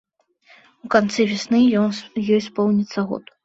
[0.87, 3.25] У канцы вясны ёй споўніцца год.